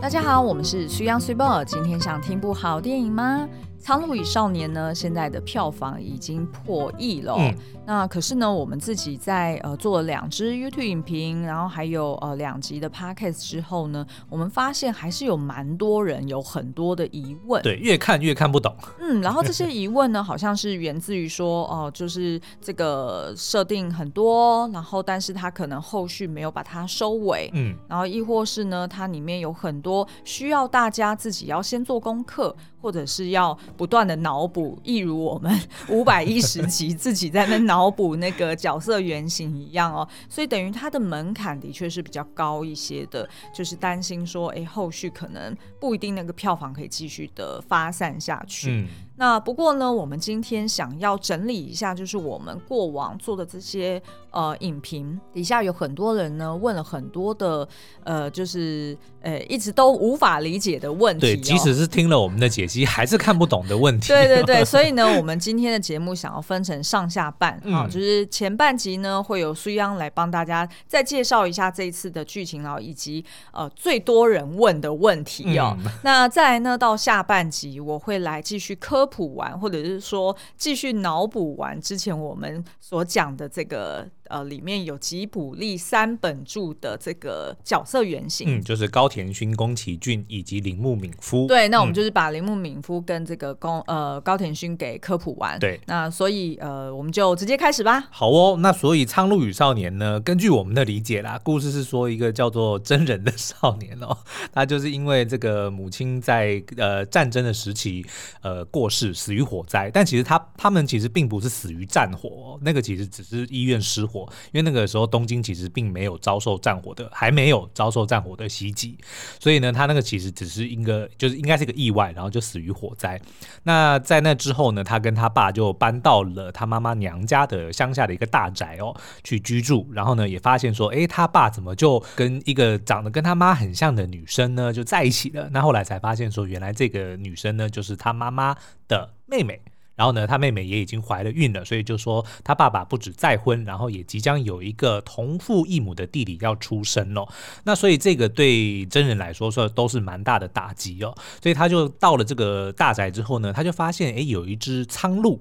[0.00, 1.62] 大家好，我们是水 ㄤ 水某。
[1.62, 3.46] 今天想听部好电影吗？
[3.80, 7.34] 《苍鹭与少年》呢，现在的票房已经破亿了。
[7.38, 7.54] 嗯、
[7.86, 17.62] 那可是呢，我们自己在呃做了两支 YouTube 影评，然后还有呃两集的 Podcast 之后呢，我们发现还是有蛮多人有很多的疑问。
[17.62, 18.76] 对，越看越看不懂。
[19.00, 27.50] 嗯，然后这些疑问呢，好像是源自于说，哦、呃，就是这个设定很多，然后但是它可能后续没有把它收尾。
[27.54, 32.54] 嗯，然后亦或是呢，它里面有很多需要大家自己要先做功课。
[32.80, 48.70] 或者是要不断的脑补，一如我们 五百一十集自己在那脑补那个角色原型一样哦，所以等于它的门槛的确是比较高一些的，就是担心说，哎，后续可能不一定那个票房可以继续的发散下去。
[48.70, 48.88] 嗯
[49.20, 57.68] 那不过呢，我们今天想要整理一下，就是我们过往做的这些呃影评，底下有很多人呢问了很多的
[58.02, 61.28] 呃，就是呃一直都无法理解的问题，哦。
[61.28, 64.08] 对，即使是听了我们的解析，还是看不懂的问题。
[64.08, 75.76] 对对对， 所以呢，我们今天的节目想要分成上下半啊，嗯哦，就是前半集呢会有苏央来帮大家再介绍一下这一次的剧情，然后以及呃最多人问的问题哦。
[75.84, 79.09] 嗯，那再来呢到下半集，我会来继续科普。
[79.10, 84.08] 补完，或者是说继续脑补完之前我们所讲的这个。
[84.30, 91.48] 呃，里面有吉卜力三本著的这个角色原型，嗯，就是高田勋、宫崎骏以及铃木敏夫。
[91.48, 95.58] 对，那我们就是把铃木敏夫跟这个宫呃高田勋给科普完。
[95.58, 98.08] 对，那所以呃，我们就直接开始吧。
[98.12, 104.16] 好哦，那所以《苍鹭与少年》呢，根据我们的理解啦，故事是说一个叫做真人的少年哦，
[104.52, 108.06] 他就是因为这个母亲在呃战争的时期
[108.42, 114.19] 呃过世，死于火灾，但其实他他们其实并不是死于战火，那个其实只是医院失火。
[114.52, 118.98] 因为那个时候东京其实并没有遭受战火的，还没有遭受战火的袭击，
[119.38, 123.20] 所以呢，他那个其实只是一个，就是应该是一个意外，然后就死于火灾。
[123.64, 135.48] 那在那之后呢，他跟他爸就搬到了他妈妈娘家的乡下的一个大宅哦去居住，然后呢，也发现说，哎，他爸怎么就跟一个长得跟他妈很像的女生呢就在一起了？
[135.52, 138.56] 那后来才发现说，原来这个女生呢就是他妈妈
[138.88, 139.60] 的妹妹。
[140.00, 147.28] 然后呢，他妹妹也已经怀了孕了，所以就说他爸爸不止再婚，然后也即将有一个同父异母的弟弟要出生了。
[147.64, 151.14] 那所以这个对真人来说说都是蛮大的打击哦。
[151.42, 155.38] 所以他就到了这个大宅之后呢，他就发现诶，有一只苍鹭。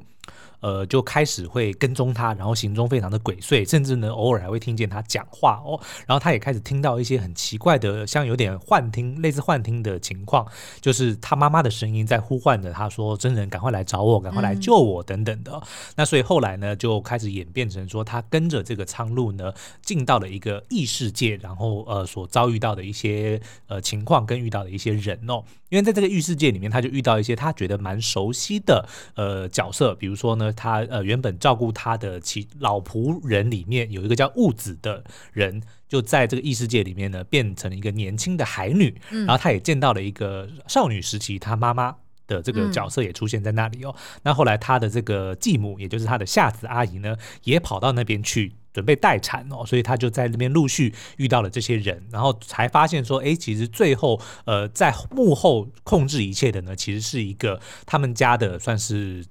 [0.60, 5.80] 呃，就开始会跟踪他，然后行踪非常的鬼祟，甚至呢，偶尔还会听见他讲话哦。
[6.06, 10.46] 然后他也开始听到一些很奇怪的，像有点幻听，类似幻听的情况，
[10.82, 15.52] 就是他妈妈的声音在呼唤着他说：“真人，赶快来找我，赶快来救我，等等的。
[15.54, 15.62] 嗯”
[15.96, 25.44] 那所以后来呢，就开始演变成说，他跟着这个苍鹭呢，进到了一个异世界，然后呃，所遭遇到的一些呃情况跟遇到的一些人哦。
[25.70, 41.96] 因为在这个异世界里面，他就遇到一些他觉得蛮熟悉的呃角色，比如说呢，他呃原本照顾他的其老仆人里面有一个叫雾子的人，就在这个异世界里面呢，变成了一个年轻的海女，嗯、然后他也见到了一个少女时期他妈妈
[42.28, 43.94] 的这个角色也出现在那里哦。
[43.96, 48.54] 嗯、那后来他的这个继母，也就是他的夏子阿姨呢，也跑到那边去。
[48.72, 59.26] 准备待产哦，所以他就在那边陆续遇到了这些人，然后才发现说，哎，其实最后呃，在幕后控制一切的呢，其实是一个他们家的算是。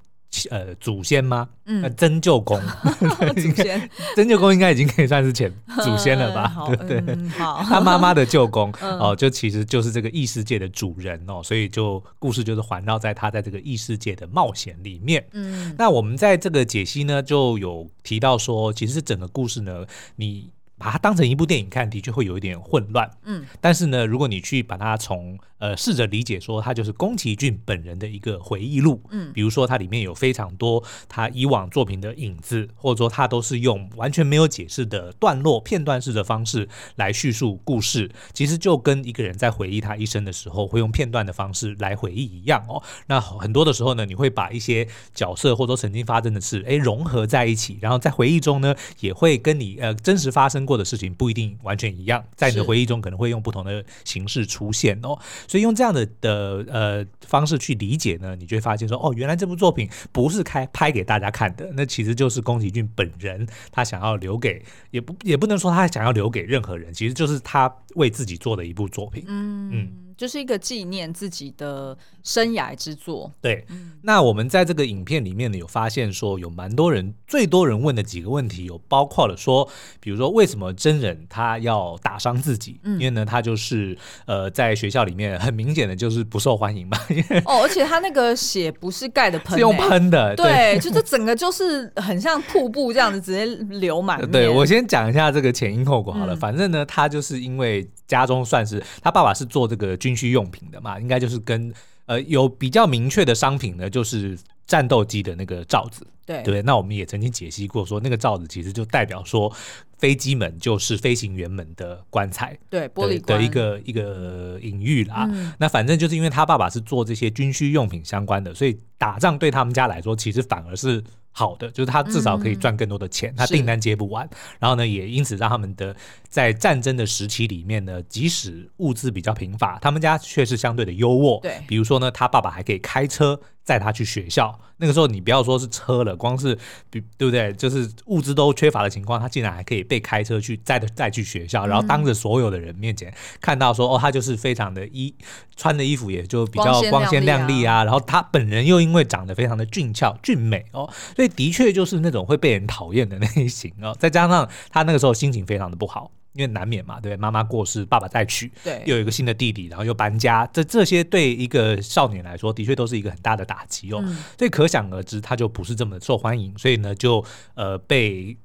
[0.50, 1.49] 呃，祖先吗？
[1.65, 2.61] 嗯，曾舅公，
[3.34, 5.50] 祖先， 曾舅公应该已经可以算是前
[5.83, 6.55] 祖先了吧？
[6.66, 6.99] 对不对？
[7.06, 15.25] 嗯、好，他妈妈的舅公哦，就其实就是这个异世界的主人哦，所以就故事就是环绕在他在这个异世界的冒险里面。
[15.33, 19.84] 嗯，那我们在这个解析呢，就有提到说，其实整个故事呢，
[20.16, 20.50] 你。
[20.81, 23.10] 把它当成一部电影看，的确会有一点混乱。
[23.25, 29.00] 嗯，但是呢，如果你去把它从呃试着理解说，它就是宫崎骏本人的一个回忆录。
[29.10, 38.10] 嗯，比如说它里面有非常多他以往作品的影子，或者说他都是用完全没有解释的段落、片段式的方式来叙述故事。
[38.33, 42.83] 其实就跟一个人在回忆他一生的时候，会用片段的方式来回忆一样哦。
[43.06, 55.18] 那很多的时候呢，你会把一些角色或者说曾经发生的事，哎融合在一起，然后在回忆中呢，也会跟你呃真实发生过的事情不一定完全一样，在你的回忆中可能会用不同的形式出现哦，
[55.48, 70.08] 所以用这样的的呃方式去理解呢，你就会发现说哦，原来这部作品不是开拍给大家看的，那其实就是宫崎骏本人他想要留给，也不也不能说他想要留给任何人，其实就是他为自己做的一部作品，嗯嗯。
[70.18, 73.32] 就是一个纪念自己的生涯之作。
[73.41, 79.66] 对，嗯、那我们在这个影片里面呢，有发现说有蛮多人，最多人问的几个问题有包括了说，
[80.00, 82.80] 比如说为什么真人他要打伤自己？
[82.82, 86.98] 嗯、因为呢，他就是呃，在学校里面很明显的就是不受欢迎嘛。
[87.44, 93.47] 哦，而且他那个血不是盖的喷、欸，是用喷的，对，对就是整个就是很像瀑布这样子，直接
[93.78, 94.28] 流满。
[94.32, 101.72] 对，我先讲一下这个前因后果好了，嗯、反正呢，他就是因为家中算是他爸爸是做这个军需用品的嘛，应该就是跟
[102.07, 106.07] 呃有比较明确的商品呢，就是战斗机的那个罩子。
[106.27, 109.51] 对对，那我们也曾经解析过，说那个罩子其实就代表说
[109.99, 115.27] 飞机门就是飞行员们的棺材，对玻璃的一个一个隐喻啦。
[115.31, 121.03] 嗯、那反正就是因为他爸爸是做这些军需用品相关的，所以打仗对他们家来说，其实反而是。
[121.38, 125.94] 好的，就是他至少可以赚更多的钱，嗯、他订单接不完，然后呢，也因此让他们的
[126.28, 131.40] 在战争的时期里面呢，即使物资比较贫乏，他们家却是相对的优渥。
[131.42, 133.40] 对，比如说呢，他爸爸还可以开车。
[133.68, 136.57] 载他去学校，那个时候你不要说是车了，光是
[136.91, 137.53] 比对不对？
[137.53, 145.15] 就是物资都缺乏的情况，他竟然还可以被开车去载的载去学校，然后当着所有的人面前看到说，哦，他就是非常的衣
[145.57, 156.10] 穿的衣服也就比较光鲜亮丽啊，然后他本人又因为长得非常的俊俏俊美哦，所以的确就是那种会被人讨厌的类型哦，再加上他那个时候心情非常的不好。
[156.34, 164.01] 因为难免嘛，对，妈妈过世，爸爸再娶，对，又有一个新的弟弟，然后又搬家，这这些对一个少年来说，的确都是一个很大的打击哦。
[164.04, 168.36] 嗯、所以可想而知，他就不是这么受欢迎，所以呢，就呃被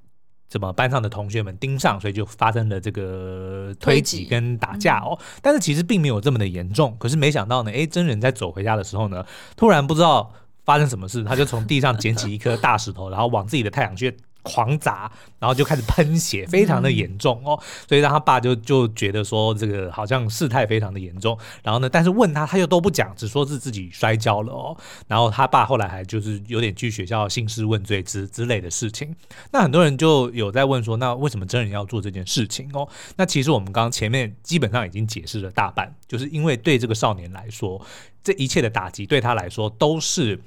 [0.47, 5.15] 怎么班上的同学们盯上，所以就发生了这个推挤跟打架哦。
[5.19, 6.95] 嗯、但是其实并没有这么的严重。
[6.97, 9.23] 可是没想到呢，哎，真人在走回家的时候呢，
[9.55, 10.33] 突然不知道
[10.63, 14.15] 发生什么事，他就从地上捡起一颗大石头，然后往自己的太阳穴。
[14.43, 21.37] 狂砸，然后就开始喷血，非常的严重哦，所以让他爸就就觉得说这个好像事态非常的严重。
[21.63, 24.77] 然后呢，但是问他，他又都不讲，只说是自己摔跤了哦。
[25.07, 29.15] 然后他爸后来还就是有点去学校兴师问罪之之类的事情。
[29.51, 32.87] 那很多人就有在问说，那为什么真人要做这件事情哦？
[33.15, 37.79] 那其实我们刚前面基本上已经解释了大半，就是因为对这个少年来说，
[38.21, 40.37] 这一切的打击对他来说都是。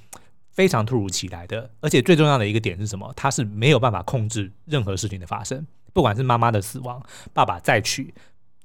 [0.57, 3.13] 非常突如其来的，而且最重要的一个点是什么？
[3.15, 7.01] 他是没有办法控制任何事情的发生，不管是妈妈的死亡、
[7.35, 8.15] 爸爸再娶、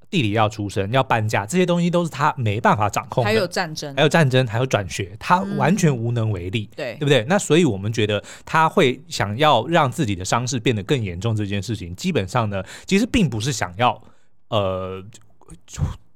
[0.09, 3.29] 弟弟要出生、要搬家，这些东西都是他没办法掌控的。
[3.29, 6.69] 还有战争，还有战争，还有转学，他完全无能为力。
[6.77, 7.25] 对、嗯，对不对？
[7.27, 14.01] 那所以我们觉得他会想要让自己的伤势变得更严重，这件事情基本上呢，其实并不是想要
[14.47, 15.03] 呃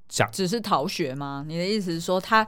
[0.07, 1.43] 想只是逃学吗？
[1.45, 2.47] 你的意思是说他？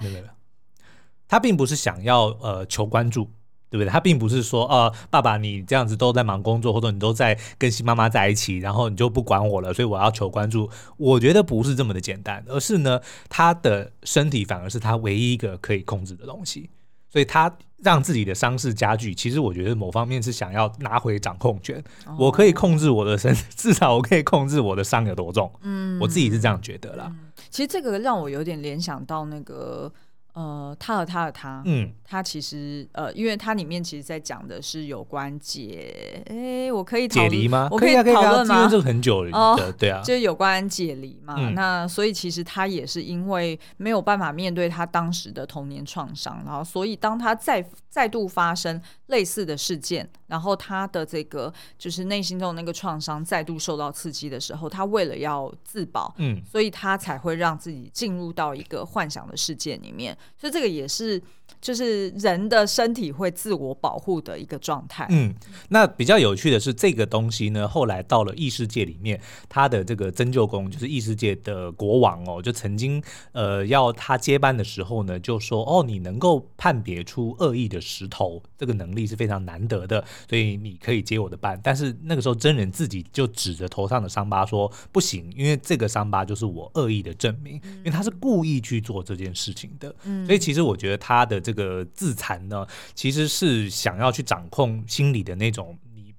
[1.28, 3.26] 他并不是想要呃求关注，
[3.70, 3.90] 对不对？
[3.90, 10.70] 他并不是说呃爸爸你这样子都在忙工作，或者你都在跟新妈妈在一起，然后你就不管我了，所以我要求关注。
[10.96, 16.70] 我觉得不是这么的简单，而是呢，他的身体反而是他唯一一个可以控制的东西，
[17.10, 17.54] 所以他
[17.84, 19.14] 让自己的伤势加剧。
[19.14, 25.52] 其实我觉得某方面是想要拿回掌控权，哦、我可以控制我的身， 至少我可以控制我的伤有多重。
[25.62, 27.08] 嗯，我自己是这样觉得啦。
[27.10, 29.92] 嗯、其实这个让我有点联想到那个。
[30.38, 37.68] 呃，他和他的他，嗯，他其实呃，因为他里面其实在讲的是有关解，哎，我可以解离吗？
[37.72, 38.58] 我可以讨论吗？
[38.58, 41.34] 因为这个很久了，哦，对啊，就是有关解离嘛。
[41.40, 60.16] 嗯、那所以其实他也是因为没有办法面对他当时的童年创伤，然后所以当他再再度发生类似的事件，然后他的这个就是内心中的那个创伤再度受到刺激的时候，他为了要自保，嗯，所以他才会让自己进入到一个幻想的世界里面。
[60.38, 61.22] 所以这个也是，
[61.60, 65.06] 就是人的身体会自我保护的一个状态。
[65.10, 65.34] 嗯，
[65.70, 73.02] 那比较有趣的是，这个东西呢，后来到了异世界里面，他的这个曾舅公就是异世界的国王哦，就曾经
[73.32, 81.60] 呃要他接班的时候呢，就说哦，你能够判别出恶意的石头，这个能力是非常难得的，所以你可以接我的班。
[81.64, 89.94] 但是那个时候真人自己就指着头上的伤疤说不行，因为这个伤疤就是我恶意的证明，因为他是故意去做这件事情的。
[90.04, 96.14] 嗯，所以其实我觉得他的这个自残呢，其实是想要去掌控心理的那种你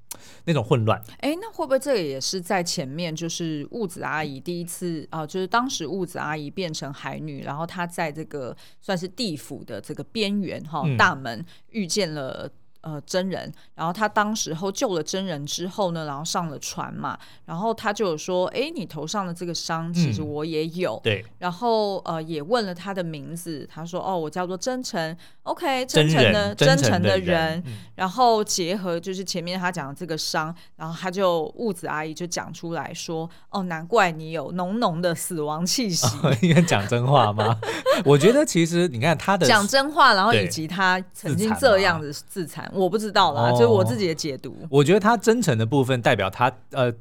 [0.45, 1.03] 那种混乱。
[1.19, 12.51] 哎，那会不会这个也是在前面，就是雾子阿姨第一次啊、呃，就是当时雾子阿姨变成海女，然后她在这个算是地府的这个边缘哈、哦、大门遇见了。
[12.81, 36.07] 呃，真人，然后他当时候救了真人之后呢，然后上了船嘛，然后他就有说，哎，你头上的这个伤，其实我也有，嗯、对，然后呃，也问了他的名字，他说，哦，我叫做真诚，OK，真诚的真诚的人，的人嗯、然后结合就是前面他讲的这个伤，然后他就物子阿姨就讲出来说，哦，难怪你有浓浓的死亡气息，
[36.43, 37.59] 应该讲真话吗？
[38.07, 42.68] 我觉得其实你看他的讲真话，然后以及他曾经这样子自残。
[42.73, 44.57] 我不知道啦，就是我自己的解读。
[44.71, 46.93] 我觉得他真诚的部分代表他呃，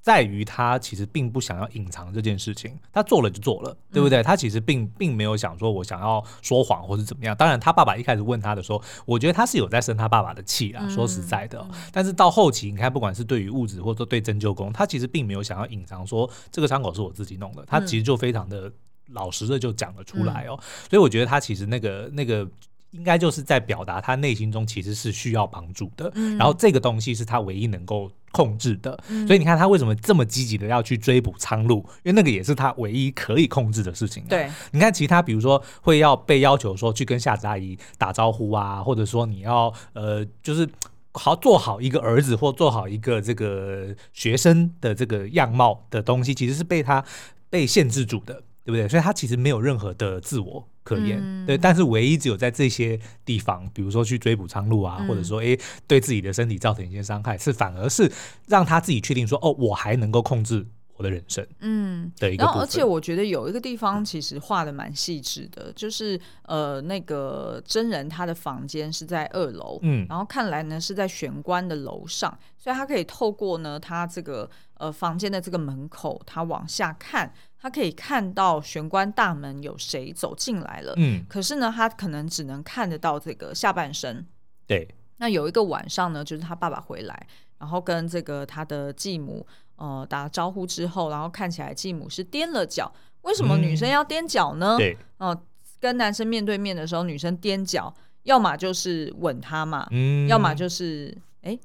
[0.00, 4.22] 在于他其实并不想要隐藏这件事情，他做了就做了，对不对？
[4.22, 7.34] 他其实并并没有想说我想要说谎或是怎么样。
[7.34, 10.86] 当然，他爸爸一开始问他的时候，我觉得他是有在生他爸爸的气啊。
[10.90, 18.70] 说实在的，但是到后期，你看，不管是对于物质或者说对针灸工，他其实并没有想要隐藏说这个伤口是我自己弄的，他其实就非常的
[19.12, 20.60] 老实的就讲了出来哦。
[20.90, 22.46] 所以我觉得他其实那个那个。
[22.96, 34.30] 应该就是在表达他内心中其实是需要帮助的，嗯、然后这个东西是他唯一能够控制的，嗯、所以你看他为什么这么积极的要去追捕苍鹭，因为那个也是他唯一可以控制的事情、啊。
[34.30, 40.68] 对，你看其他比如说会要被要求说去跟夏子阿姨打招呼啊，或者说你要呃就是
[41.12, 47.04] 好做好一个儿子或做好一个这个学生的这个样貌的东西，其实是被他
[47.50, 48.42] 被限制住的。
[48.66, 48.88] 对不对？
[48.88, 51.58] 所以他其实没有任何的自我可言，嗯、对。
[51.58, 58.12] 但是唯一只有在这些地方，比如说去追捕苍鹭啊，嗯、或者说诶对自己的身体造成一些伤害，是反而是
[58.46, 60.64] 让他自己确定说，哦，我还能够控制
[60.96, 61.46] 我的人生。
[61.60, 62.44] 嗯，的一个。
[62.44, 77.32] 然后，而且我觉得有一个地方其实画的蛮细致的，就是呃，那个真人他的房间是在二楼，嗯，然后看来呢是在玄关的楼上，所以他可以透过呢他这个呃房间的这个门口，他往下看。
[77.56, 84.26] 他可以看到玄关大门有谁走进来了，嗯，可是呢，他可能只能看得到这个下半身。
[84.66, 84.86] 对，
[85.16, 87.26] 那有一个晚上呢，就是他爸爸回来，
[87.58, 89.46] 然后跟这个他的继母
[89.76, 92.92] 呃打了招呼之后，然后看起来继母是踮了脚。
[93.22, 94.76] 为什么女生要踮脚呢？
[94.78, 95.42] 对，哦、呃，
[95.80, 101.58] 跟男生面对面的时候，女生踮脚，要么就是吻他嘛，嗯，要么就是哎。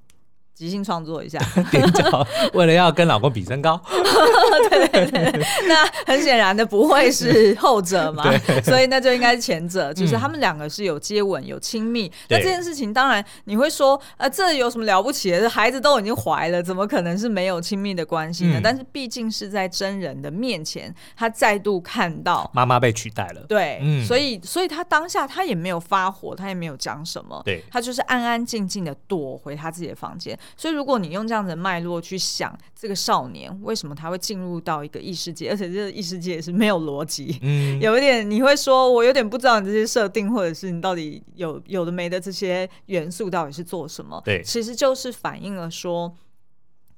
[0.60, 1.40] 即兴创作一下，
[1.72, 3.82] 踮脚，为了要跟老公比身高。
[4.70, 8.26] 对对对，那很显然的不会是后者嘛，
[8.62, 12.12] 所以那就应该是前者，就是他们两个是有接吻、有亲密。
[12.28, 15.50] 那、嗯、这件事情，当然你会说，呃，这有什么了不起的？
[15.50, 18.60] 孩子都已经怀了，怎么可能是没有亲密的关系呢？
[18.60, 23.46] 嗯、但是毕竟是在真人的面前，他再度看到妈妈被取代了。
[23.48, 30.38] 对，嗯、所以所以他当下他也没有发火，他也没有讲什么，对，他就是安安静静的躲回他自己的房间。
[30.58, 44.22] 所以，如果你用这样的脉络去想这个少年为什么他会进入到一个异世界，而且这个异世界也是没有逻辑， 嗯，有一点你会说，我有点不知道你这些设定，或者是你到底有有的没的这些元素到底是做什么？
[44.26, 46.16] 对，其实就是反映了说。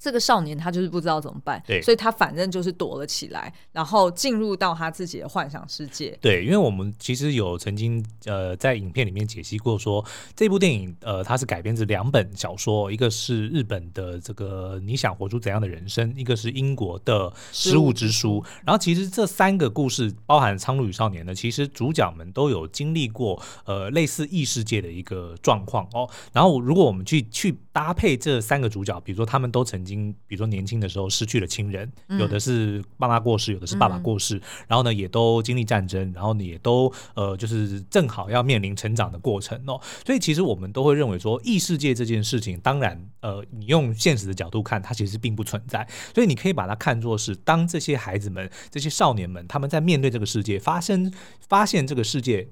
[0.01, 6.17] 这个少年他就是不知道怎么办，对，所以他反正就是躲了起来，然后进入到他自己的幻想世界。
[6.19, 18.43] 对，因为我们其实有曾经呃在影片里面解析过说，说这部电影呃它是改编自两本小说，一个是日本的这个你想活出怎样的人生，一个是英国的失物之书。
[18.65, 26.09] 然后其实这三个故事包含《苍鹭与少年》呢，其实主角们都有经历过呃类似异世界的一个状况哦。
[26.33, 29.90] 然后如果我们去去搭配这三个主角，比如说他们都曾经。
[30.27, 51.11] 比如说年轻的时候失去了亲人，有的是妈妈过世，有的是爸爸过世，然后呢也都经历战争，然后呢也都呃就是正好要面临成长的过程哦，所以其实我们都会认为说异世界这件事情，当然呃你用现实的角度看，它其实并不存在，所以你可以把它看作是当这些孩子们、这些少年们他们在面对这个世界，发生
[51.47, 52.47] 发现这个世界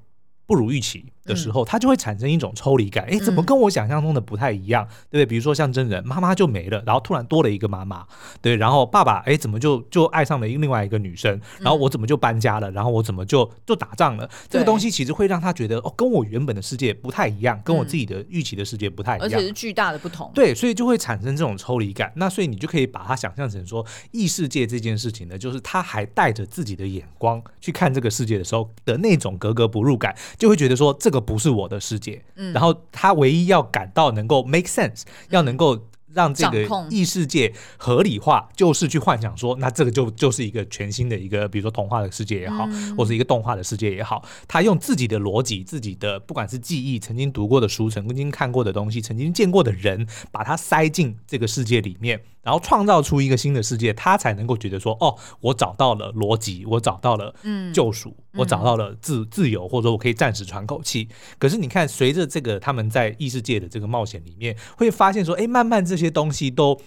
[0.46, 3.05] 不如预期的时候，他就会产生一种抽离感。
[3.05, 4.86] 哎，怎么跟我想象中的不太一样？
[5.09, 5.25] 对不对？
[5.25, 8.05] 比如说像真人，妈妈就没了，然后突然多了一个妈妈，
[8.41, 11.39] 对，然后爸爸，哎，怎么就就爱上了另外一个女生？
[11.59, 12.71] 然后我怎么就搬家了？
[12.71, 14.27] 然后我怎么就就打仗了？
[14.50, 20.31] 这个东西其实会让他觉得，哦，跟我原本的世界不太一样，跟我自己的预期的世界不太一样，而且是巨大的不同。
[20.33, 22.12] 对，所以就会产生这种抽离感。
[22.15, 31.19] 那所以你就可以把它想象成说，异世界这件事情呢，就是他还带着自己的眼光去看这个世界的时候的那种格格不入感，就会觉得说这个。
[31.20, 35.80] 不是我的世界，嗯，然后他唯一要感到能够 make sense，要能够
[36.12, 52.20] 让这个异世界合理化，就是去幻想说，那这个就就是一个全新的一个，比如说童话的世界也好，或者一个动画的世界也好，他用自己的逻辑、自己的不管是记忆、曾经读过的书、曾经看过的东西、曾经见过的人，把它塞进这个世界里面。
[52.42, 57.36] 然后创造出一个新的世界，他才能够觉得说，哦，我找到了逻辑，我找到了
[57.74, 61.08] 救赎，嗯、我找到了自自由，或者说我可以暂时喘口气。
[61.38, 66.79] 可是你看，随着这个他们在异世界的这个冒险里面，会发现说，哎，慢慢这些东西都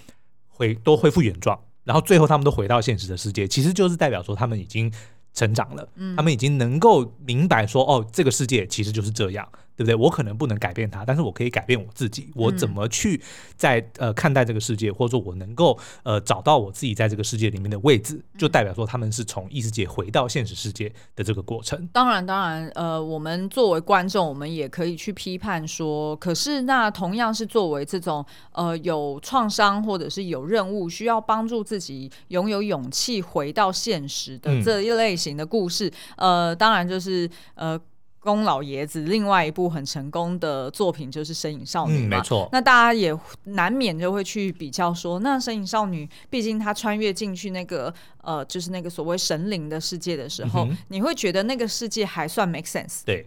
[0.48, 4.92] 回都恢复原状，然后最后他们都回到现实的世界，其实就是代表说他们已经
[5.34, 9.48] 成长了，他们已经能够明白说，哦，这个世界其实就是这样。
[9.82, 10.06] 对不对？
[10.06, 12.30] 我可能不能改变它，但是我可以改变我自己。
[12.34, 13.20] 我怎么去
[13.56, 21.88] 在呃看待这个世界，或者说我能够呃找到我自己在这个世界里面的位置，就代表说他们是从异世界回到现实世界的这个过程。
[21.92, 37.80] 当然，当然，呃，我们作为观众，我们也可以去批判说，可是那同样是作为这种呃有创伤或者是有任务需要帮助自己拥有勇气回到现实的这一类型的故事，嗯、呃，当然就是呃。
[38.22, 42.48] 宫老爷子另外一部很成功的作品就是《身影少女》嘛，嗯，没错。
[42.52, 43.12] 那大家也
[43.44, 53.00] 难免就会去比较说，那《身影少女》毕竟她穿越进去那个呃，就是那个所谓神灵的世界的时候，嗯，你会觉得那个世界还算 make sense。
[53.04, 53.26] 对。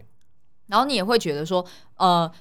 [0.67, 1.65] 然后你也会觉得说，
[1.97, 2.31] 呃，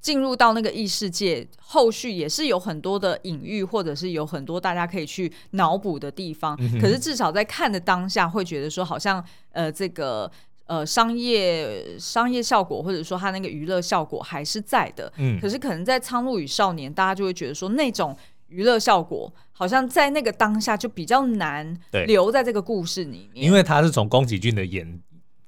[0.00, 6.80] 进入到那个异世界，后续也是有很多的隐喻，或者是有很多大家可以去脑补的地方，嗯。
[6.80, 10.30] 可是至少在看的当下，会觉得说，好像呃，这个。
[10.66, 18.16] 呃，商业商业效果或者说它那个娱乐效果还是在的，嗯，可是可能在《苍鹭与少年》，大家就会觉得说那种
[18.48, 25.00] 娱乐效果好像在那个当下就比较难留在这个故事里面，因为他是从宫崎骏的演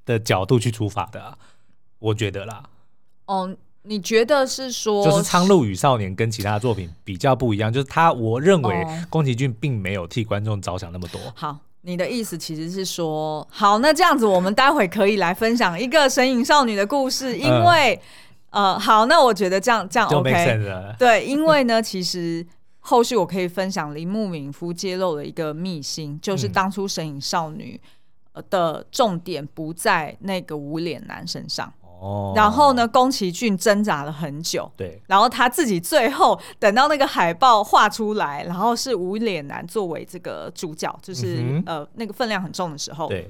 [0.05, 1.37] 的角度去出发的啊，
[1.99, 2.63] 我觉得啦。
[3.25, 11.19] 哦，你觉得是说，就是《苍鹭与少年》跟其他作品比较不一样，就是他，我认为宫崎骏并没有替观众着想那么多。
[11.19, 11.59] 哦，好。
[11.81, 17.99] 你的意思其实是说，好，那这样子，我们待会可以来分享一个神隐少女的故事，因为，
[18.49, 20.59] 呃，呃，好，那我觉得这样这样 OK，
[20.99, 22.45] 对，因为呢，其实
[22.79, 27.79] 后续我可以分享铃木敏夫揭露了一个秘辛，就是当初神隐少女
[28.49, 31.71] 的重点不在那个无脸男身上。
[31.99, 43.29] 哦，然后呢，宫崎骏挣扎了很久，对，然后他自己最后等到那个海报画出来，然后是无脸男作为这个主角，就是、嗯、呃那个分量很重的时候，对，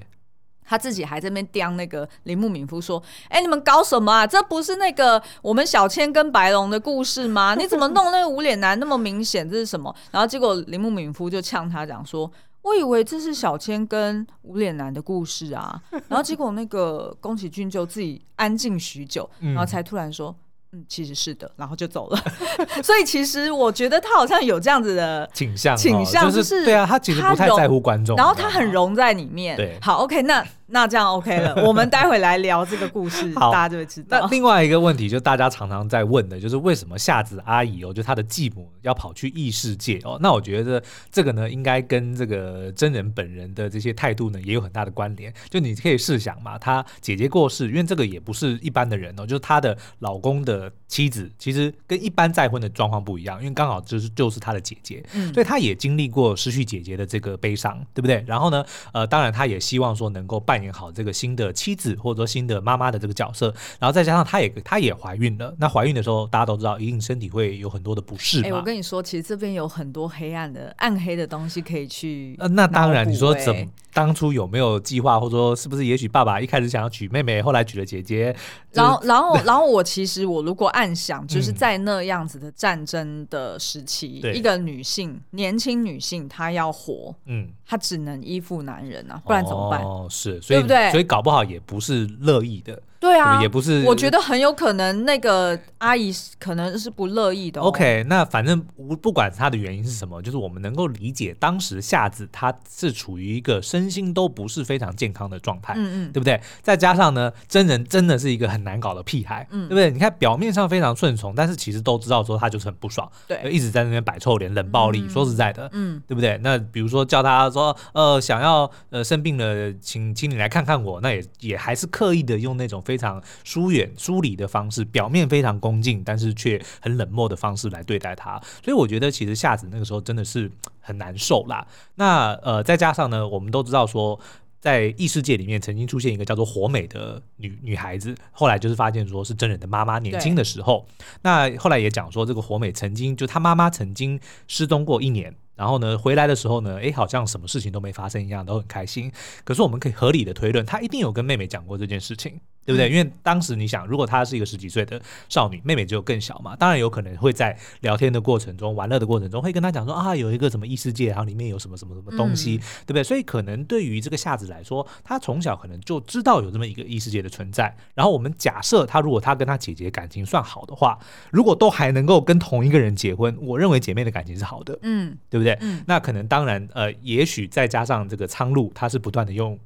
[0.63, 4.27] 他自己还在那边刁那个铃木敏夫说：“哎，你们搞什么啊？
[4.27, 7.55] 这不是那个我们小千跟白龙的故事吗？
[7.55, 9.49] 你怎么弄那个无脸男那么明显？
[9.49, 12.31] 这是什么？”然后结果铃木敏夫就呛他讲说。
[12.61, 20.35] 我以为这是小千跟无脸男的故事啊，然后结果那个宫崎骏就自己安静许久， 然后才突然说。
[20.71, 22.23] 嗯，其实是的，然后就走了。
[22.83, 29.57] 所以其实我觉得他好像有这样子的倾向，倾向就是对啊，他其实不太在乎观众，然后他很融在里面。
[29.57, 31.65] 对，好，OK，那那这样 OK 了。
[31.65, 34.19] 我们待会来聊这个故事， 大家就会知道。
[34.21, 40.19] 那另外一个问题，就大家常常在问的，就是为什么夏子阿姨哦，就她的继母要跑去异世界哦？
[40.21, 40.79] 那我觉得
[41.11, 45.33] 这个呢，应该跟这个真人本人的这些态度呢，也有很大的关联。
[45.49, 50.58] 就你可以试想嘛，她姐姐过世，因为这个也不是一般的人哦，就是她的老公的。
[50.87, 58.23] 妻子其实跟一般再婚的状况不一样，因为刚好就是就是他的姐姐，嗯，所以他也经历过失去姐姐的这个悲伤，对不对？
[58.27, 68.41] 然后呢，呃，当然他也希望说能够扮演好这个新的妻子或者说新的妈妈的这个角色，然后再加上他也他也怀孕了，那怀孕的时候大家都知道，一定身体会有很多的不适。
[68.43, 72.35] 哎，我跟你说，其实这边有很多黑暗的暗黑的东西可以去。
[72.39, 78.35] 呃，那当然，你说怎么当初有没有计划，或者说是不是也许爸爸一开始想要娶妹妹，后来娶了姐姐？
[78.71, 80.89] 然后，然后，然后我其实我如果暗。
[80.99, 89.81] 想就是在那样子的战争的时期，嗯、一个女性，年轻女性，她要活，嗯，她只能依附男人啊，不然怎么办？
[89.81, 90.91] 哦，是，所以对不对？
[90.91, 92.81] 所以搞不好也不是乐意的。
[92.99, 97.65] 对啊，也不是，我觉得很有可能那个阿姨可能是不乐意的哦。
[97.65, 106.41] OK，那反正不不管她的原因是什么，就是我们能够理解当时夏子她是处于一个身心都不是非常健康的状态，嗯嗯，对不对？
[106.61, 109.89] 再加上呢，真人真的是一个很难搞的屁孩，嗯，对不对？
[109.91, 115.07] 你看表面上非常顺从，但是其实都知道说他就是很不爽，对，一直在那边摆臭脸、冷暴力。
[115.07, 116.37] 说实在的，嗯，对不对？
[116.43, 122.83] 那比如说叫他说，呃，想要呃生病了，请请你来看看我，那也也还是刻意的用那种。
[122.89, 128.41] 非常疏远、疏离的方式，表面非常恭敬，但是却很冷漠的方式来对待他。
[128.63, 131.67] 所以我觉得，其实夏子那个时候真的是很难受啦。
[131.93, 134.19] 那呃，再加上呢，我们都知道说，
[134.59, 139.99] 在异世界里面曾经出现一个叫做火美的女女孩子，后来就是发现说是真人的妈妈。
[139.99, 140.87] 年轻的时候，
[141.21, 145.35] 那后来也讲说，这个火美曾经就她妈妈曾经失踪过一年。
[145.59, 149.11] 然后呢，回来的时候呢，哎，好像什么事情都没发生一样，都很开心。
[149.43, 152.89] 可是我们可以合理的推论，她一定有跟妹妹讲过这件事情，对对不对？
[152.89, 163.03] 嗯、因为当时你想，如果她是一个十几岁的少女，妹妹就更小嘛，当然有可能会在聊天的过程中、玩乐的过程中，会跟她讲说啊，有一个什么异世界，然后里面有什么什么什么东西，嗯、对不对？
[163.03, 167.75] 所以可能对于这个夏子来说，她从小可能就知道有这么一个异世界的存在。
[167.95, 170.99] 然后我们假设她如果她跟她姐姐感情算好的话，
[171.31, 175.57] 如果都还能够跟同一个人结婚，我认为姐妹的感情是好的，嗯，对不对？
[175.61, 179.57] 嗯，那可能当然呃，也许再加上这个苍鹭，她是不断的用。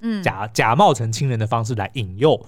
[0.00, 2.44] 嗯，假假冒成亲人的方式来引诱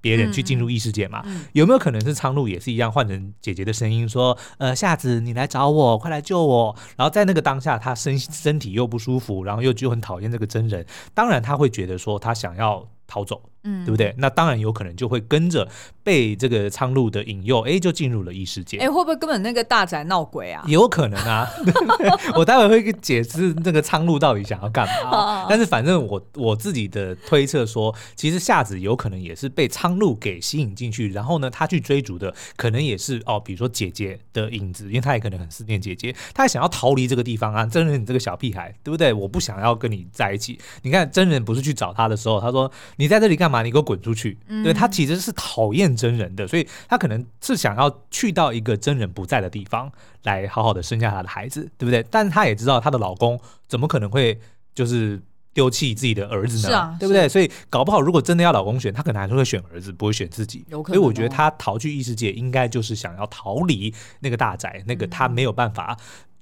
[0.00, 1.24] 别人去进入异世界嘛？
[1.52, 13.42] 有没有可能是苍鹭也是一样换成姐姐的声音说：“呃，夏子，你来找我，快来救我。”然后在那个当下，他身身体又不舒服，然后又就很讨厌这个真人，当然他会觉得说他想要逃走。
[13.64, 14.14] 嗯，对不对？
[14.18, 15.68] 那当然有可能就会跟着
[16.02, 18.78] 被这个苍鹭的引诱，哎，就进入了异世界。
[18.78, 20.64] 哎，会不会根本那个大宅闹鬼啊？
[20.66, 21.48] 有可能啊，
[22.34, 25.46] 我待会会解释那个苍鹭到底想要干嘛。
[25.48, 37.64] 但是反正我我自己的推测说，其实夏子有可能也是被苍鹭给吸引进去，然后呢，他去追逐的可能也是哦，比如说姐姐的影子，因为他也可能很思念姐姐，他也想要逃离这个地方啊。
[37.64, 39.12] 真人，你这个小屁孩，对不对？
[39.12, 40.58] 我不想要跟你在一起。
[40.82, 43.51] 你看真人不是去找他的时候，他说你在这里干嘛？
[43.60, 44.38] 你给我滚出去！
[44.64, 52.02] 对，他其实是讨厌真人的，所以他可能是想要去到一个真人不在的地方，来好好的生下他的孩子，对不对？
[52.10, 53.38] 但是他也知道他的老公
[53.68, 54.40] 怎么可能会
[54.74, 55.20] 就是
[55.52, 56.68] 丢弃自己的儿子呢？
[56.68, 57.28] 是啊，对不对？
[57.28, 60.64] 所以搞不好如果真的要老公选，他可能还是会选儿子，不会选自己。
[60.68, 60.96] 有可能哦。
[60.96, 65.96] 所以我觉得他逃去异世界，应该就是想要逃离那个大宅，那个他没有办法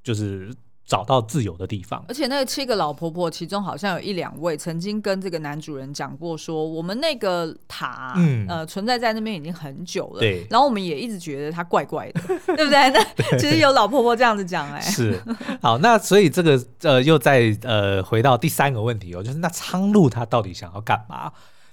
[0.05, 0.55] 就是。
[0.91, 10.45] 找到自由的地方，而且那七个老婆婆，其中好像有一两位曾经跟这个男主人讲过，说我们那个塔，嗯，呃，存在在那边已经很久了，对。
[10.51, 12.21] 然后我们也一直觉得它怪怪的，
[12.57, 12.91] 对不对？
[12.91, 15.23] 那其实有老婆婆这样子讲，哎，是。
[15.63, 21.31] 好，那所以这个呃，又再呃回到第三个问题哦，就是那苍鹭它到底想要干嘛？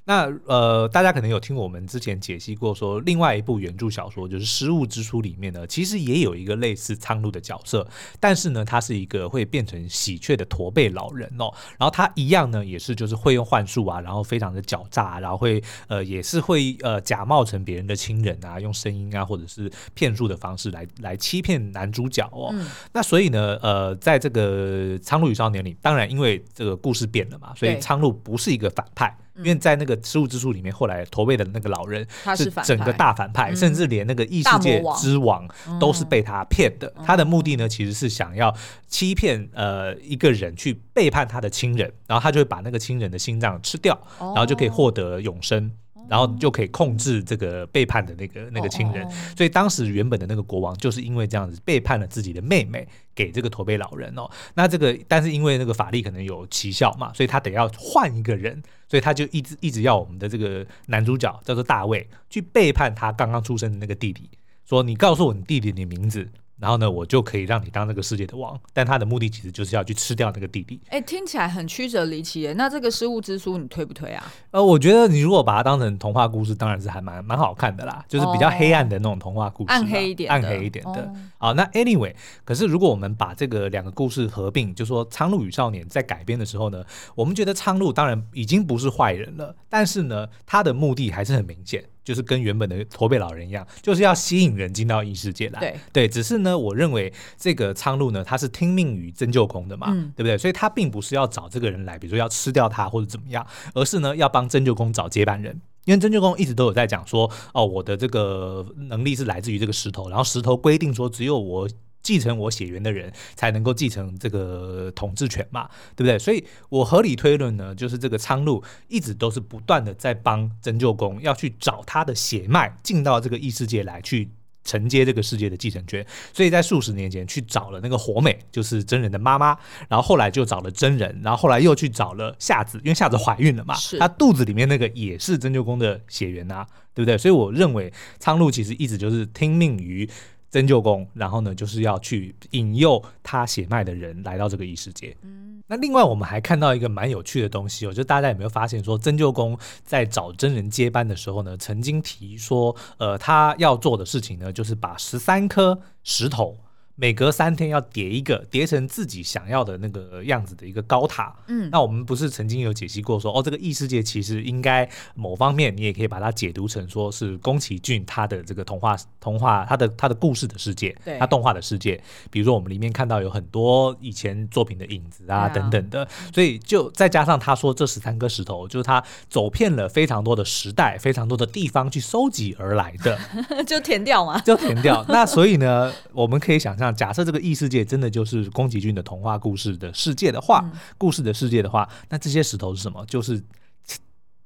[0.08, 7.86] 那呃，大家可能有听我们之前解析过，说另外一部原著小说就是《失物之书》里面呢，其实也有一个类似苍鹭的角色，
[8.18, 11.54] 但是呢，他是一个会变成喜鹊的驼背老人哦。
[11.78, 22.50] 然后他一样呢，也是就是会用幻术啊，然后非常的狡诈，然后会呃也是会呃假冒成别人的亲人啊，用声音啊或者是骗术的方式来来欺骗男主角哦。
[22.54, 29.14] 嗯、那所以呢，呃，在这个《苍鹭与少年》里，当然因为这个故事变了嘛，所以苍鹭不是一个反派。
[29.38, 35.48] 因为在那个失物之书里面，后来驼背的那个老人是整个大反派，甚至连那个异世界之王
[35.80, 36.92] 都是被他骗的。
[37.06, 38.56] 他的目的呢，其实是想要
[38.88, 45.72] 欺骗呃一个人去背叛他的亲人，然后他就会把那个亲人的心脏吃掉，然后就可以获得永生。
[46.10, 54.30] 然后就可以控制这个背叛的那个那个亲人，所以当时原本的那个国王就是因为这样子背叛了自己的妹妹给这个驼背老人哦。
[54.56, 64.30] 那这个但是因为那个法力可能有奇效嘛，所以他得要换一个人，所以他就一直一直要我们的这个男主角叫做大卫去背叛他刚刚出生的那个弟弟，
[64.66, 66.30] 说你告诉我你弟弟的名字。
[66.60, 70.82] 然后呢，我就可以让你当这个世界的王，但他的目的其实就是要去吃掉那个弟弟。
[70.90, 72.54] 哎，听起来很曲折离奇耶。
[72.54, 74.26] 那这个失物之书你推不推啊？
[74.52, 81.14] 呃，我觉得你如果把它当成童话故事，当然是还蛮蛮好看的啦，就是比较黑暗的那种童话故事，暗黑一点，暗黑一点的。
[81.38, 91.84] 好，那 anyway，可是如果我们把这个两个故事合并，就说《苍鹭与少年》在改编的时候呢，我们觉得苍鹭当然已经不是坏人了，但是呢，他的目的还是很明显。
[92.08, 95.60] 就是跟原本的驼背老人一样，就是要吸引人进到异世界来。
[95.60, 100.38] 对对，只是呢，我认为这个苍鹭呢，它是听命于真旧空的嘛，嗯、对不对？
[100.38, 105.60] 所以他并不是要找这个人来，比如说要吃掉他或者怎么样，而是呢要帮真旧空找接班人。
[105.84, 111.68] 因为真旧空一直都有在讲说，哦，我的这个能力是来自于这个石头，然后石头规定说只有我。
[112.08, 116.18] 继承我血缘的人才能够继承这个统治权嘛，对不对？
[116.18, 124.30] 所以我合理推论呢，就是这个苍鹭一直都是不断的在帮真旧宫要去找他的血脉进到这个异世界来，去
[124.64, 126.06] 承接这个世界的继承权。
[126.32, 129.58] 所以在数十年前去找了那个火美，就是真人的妈妈，
[129.90, 137.18] 然后后来就找了真人，然后后来又去找了夏子，因为夏子怀孕了嘛，是她肚子里面那个也是真旧宫的血缘啊，对不对？
[137.18, 140.10] 所以我认为苍鹭其实一直就是听命于。
[140.58, 145.16] 针灸宫，然后呢，就是要去引诱他血脉的人来到这个异世界。
[145.22, 156.58] 嗯，那另外我们还看到一个蛮有趣的东西哦，就大家有没有发现说，针灸宫在找真人接班的时候呢，曾经提说，呃，他要做的事情呢，就是把十三颗石头
[157.00, 161.32] 每隔三天要叠一个，叠成自己想要的那个样子的一个高塔。
[161.48, 172.02] 嗯，那我们不是曾经有解析过说，哦，这个异世界其实应该某方面你也可以把它解读成说是宫崎骏他的这个童话童话他的他的故事的世界，对，他动画的世界。
[172.32, 183.20] 比如说我们里面看到有很多以前作品的影子啊等等的，所以就再加上他说这十三颗石头就是他走遍了非常多的时代、非常多的地方去收集而来的，
[183.68, 185.06] 就填掉嘛，就填掉。
[185.08, 186.87] 那所以呢，我们可以想象。
[186.92, 193.06] 假设这个异世界真的就是宫崎骏的童话故事的世界的话，嗯、故事的世界的话，那这些石头是什么？
[193.06, 193.44] 就是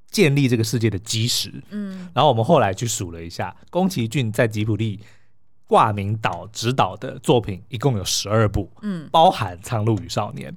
[0.09, 1.51] 建立这个世界的基石。
[1.69, 4.99] 嗯，然后我们后来去数了一下，宫崎骏在吉卜力
[5.67, 10.51] 挂名导指导的作品一共有十二部，嗯，包含《苍鹭与少年》。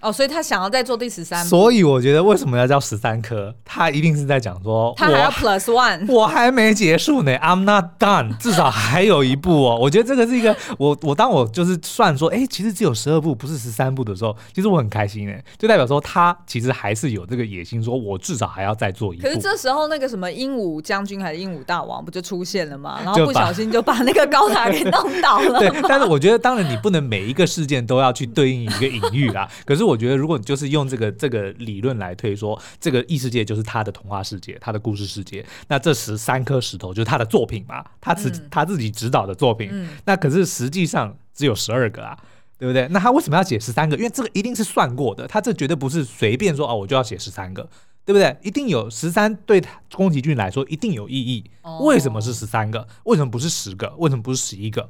[0.00, 3.54] 哦，所以他想要再做第十三，所以我觉得为什么要叫十三颗？
[3.64, 9.76] 他一定是在讲说，他还要 plus one， 我还没结束呢，I'm not done，至少还有一步哦。
[9.80, 19.22] 我觉得这个是一个，我我当我就是算说，哎、欸，其实只有十二步，不是十三步的时候，其实我很开心呢，就代表说他其实还是有这个野心，说我至少还要再做一步。
[19.24, 22.98] 可是这时候那个什么鹦鹉将军还是鹦鹉大王不就出现了吗？
[23.04, 25.58] 然后不小心就把那个高塔给弄倒了。
[25.58, 29.46] 对，但是我觉得当然你不能每一个事件都要去对应一个隐喻啦。
[29.66, 35.44] 可是我觉得如果你就是用这个这个理论来推说，这个异世界就是他的童话世界，他的故事世界。
[35.68, 39.68] 那这十三颗石头就是他的作品嘛，他自、嗯、他自己指导的作品。
[39.72, 42.16] 嗯、那可是实际上只有十二个啊，
[42.58, 42.86] 对不对？
[42.88, 43.96] 那他为什么要写十三个？
[43.96, 47.68] 因为这个一定是算过的，他这绝对不是随便说哦，我就要写十三个，
[48.04, 48.36] 对不对？
[48.42, 51.44] 一定有十三，对宫崎骏来说一定有意义。
[51.62, 52.86] 哦、为什么是十三个？
[53.04, 53.94] 为什么不是十个？
[53.98, 54.88] 为什么不是十一个？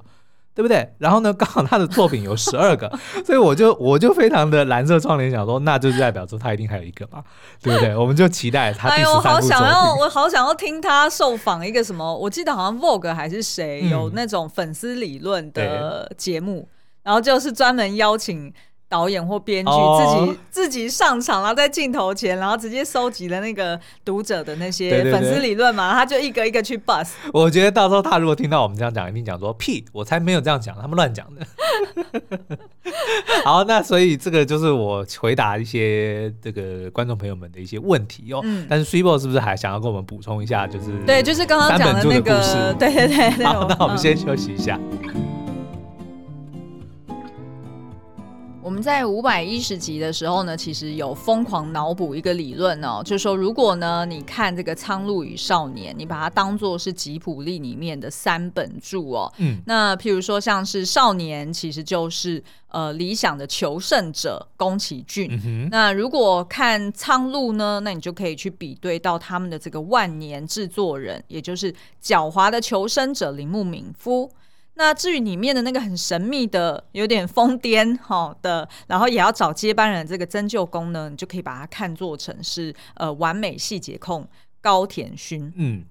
[0.60, 0.86] 对不对？
[0.98, 2.86] 然后呢，刚好他的作品有十二个，
[3.24, 7.24] 所以我就我就非常的蓝色窗帘想说，那就是代表说他一定还有一个吧，
[7.62, 7.96] 对不对？
[7.96, 9.18] 我们就期待他第十三部。
[9.20, 12.14] 哎，我好想要，我好想要听他受访一个什么？
[12.14, 16.68] 我记得好像 Vogue 还是谁有那种粉丝理论的节目，嗯、
[17.04, 18.52] 然后就是专门邀请。
[18.90, 20.36] 导演或编剧自己、oh.
[20.50, 27.12] 自己上场，然后在镜头前，然后直接收集了那个读者的那些粉丝理论嘛，对对对，他就一个一个去 bust。
[27.32, 31.46] 我觉得到时候他如果听到我们这样讲，一定讲说屁，我才没有这样讲，他们乱讲的。
[33.44, 38.40] 好，那所以这个就是我回答一些这个观众朋友们的一些问题哦。
[38.42, 40.66] 嗯、但是 Cibo 是不是还想要跟我们补充一下？
[40.66, 43.44] 就是对，就是刚刚讲的那个， 对对对。
[43.44, 44.76] 好，那我们先休息一下。
[48.70, 74.30] 我们在五百一十集的时候呢，其实有疯狂脑补一个理论哦，就是说，如果呢你看这个《苍鹭与少年》，你把它当做是吉普力里面的三本著哦，嗯，那譬如说像是少年，其实就是呃理想的求胜者宫崎骏，嗯、那如果看苍鹭呢，那你就可以去比对到他们的这个万年制作人，也就是狡猾的求生者铃木敏夫。
[74.74, 84.26] 那至于里面的那个很神秘的、有点疯癫哈的，然后也要找接班人的这个曾旧宫呢，你就可以把它看作成是呃完美细节控
[84.62, 85.52] 高田勋。
[85.56, 85.84] 嗯，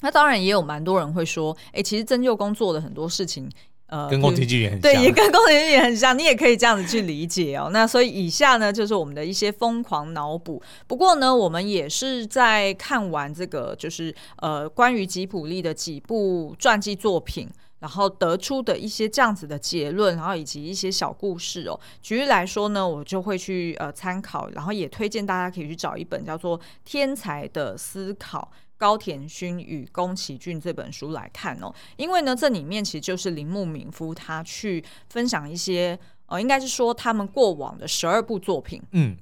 [0.00, 3.48] 那当然也有蛮多人会说，哎、欸，其实曾旧宫做的很多事情，
[3.86, 7.70] 呃，跟宫崎骏也很像，对，也跟宫崎骏也很像，你也可以这样子去理解哦。
[7.72, 10.60] 那所以以下呢，就是我们的一些疯狂脑补。
[10.88, 17.48] 不过呢，我们也是在看完这个，就是呃关于吉普力的几部传记作品。
[17.82, 21.78] 然后得出的一些这样子的结论，然后以及一些小故事哦。
[22.00, 31.74] 举例来说呢，我就会去呃参考，然后也推荐大家可以去找一本叫做《天才的思考：高田勋与宫崎骏》这本书来看哦。
[31.96, 39.16] 因为呢，这里面其实就是铃木敏夫他去分享一些呃，应该是说他们过往的十二部作品，嗯。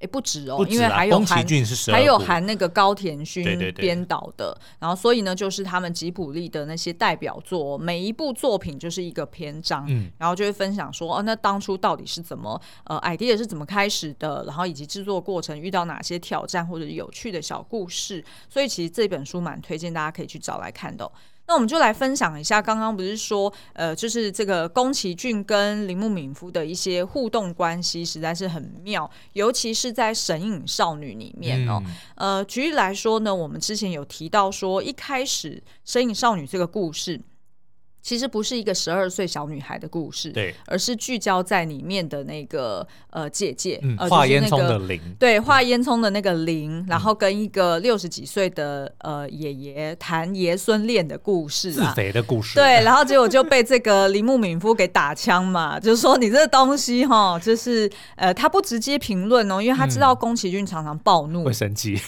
[0.00, 1.44] 也不止哦，止因为还有含
[1.88, 21.12] 还有含那个高田勋编导的，然后所以呢，就是他们吉卜力的那些代表作，每一部作品就是一个篇章，嗯，然后就会分享说，哦，那当初到底是怎么，呃，idea 是怎么开始的，然后以及制作过程遇到哪些挑战或者有趣的小故事，所以其实这本书蛮推荐大家可以去找来看的哦。
[21.48, 31.82] 那我们就来分享一下，刚刚不是说，呃，就是这个宫崎骏跟铃木敏夫的一些互动关系实在是很妙，尤其是在《神隐少女》里面哦。
[32.16, 35.56] 嗯、呃，举例来说呢，我们之前有提到说，一开始
[35.86, 37.18] 《神隐少女》这个故事。
[38.00, 62.00] 其实不是一个十二岁小女孩的故事，对，而是聚焦在里面的那个呃姐姐，嗯，画烟囱的灵，对，画烟囱的那个灵，嗯、然后跟一个六十几岁的呃爷爷谈爷孙恋的故事，自肥的故事，对，然后结果就被这个铃木敏夫给打枪嘛，就是说你这个东西哈，就是呃他不直接评论哦，因为他知道宫崎骏常常暴怒，会生气。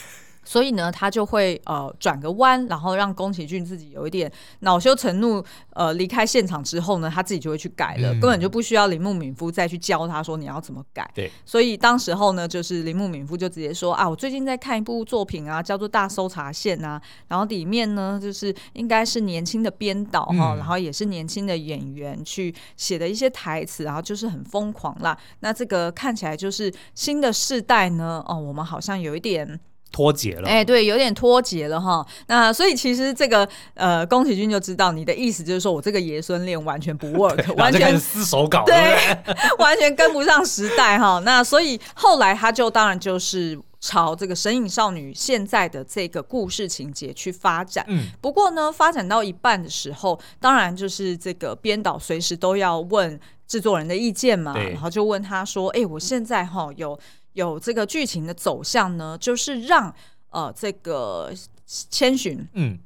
[0.51, 4.29] 所以呢，他就会呃转个弯，然后让宫崎骏自己有一点
[4.63, 5.41] 恼羞成怒，
[5.75, 11.09] 呃离开现场之后呢，他自己就会去改了，嗯、根本就不需要铃木敏夫再去教他说你要怎么改。
[11.15, 25.17] 对，所以当时候呢，就是铃木敏夫就直接说啊，我最近在看一部作品啊，叫做《大搜查线》啊，然后里面呢就是应该是年轻的编导哈，嗯、然后也是年轻的演员去写的一些台词，然后就是很疯狂啦。
[25.39, 29.61] 那这个看起来就是新的世代呢，哦，我们好像有一点。
[29.93, 32.07] 脱节了，哎、欸，对，有点脱节了哈。
[32.29, 38.77] 那所以其实这个呃，宫崎骏就知道你的意思，就是说我这个爷孙恋完全不 work，完全撕手稿，对，
[39.59, 41.21] 完全跟不上时代哈。
[41.25, 47.85] 那所以后来他就当然就是朝这个神隐少女现在的这个故事情节去发展。
[47.89, 56.97] 嗯，不过呢，发展到一半的时候，当然就是这个编导随时都要问制作人的意见嘛，然后就问他说：“哎、欸，我现在哈有。”
[57.33, 59.95] 有这个剧情的走向呢，就是让
[60.31, 61.33] 呃这个
[61.65, 62.79] 千寻嗯